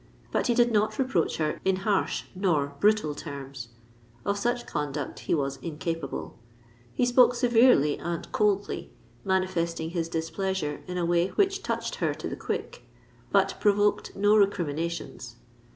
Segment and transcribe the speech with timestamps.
[0.31, 3.67] But he did not reproach her in harsh nor brutal terms:
[4.25, 6.39] of such conduct he was incapable.
[6.91, 12.35] He spoke severely and coldly—manifesting his displeasure in a way which touched her to the
[12.35, 12.81] quick,
[13.31, 15.35] but provoked no recriminations.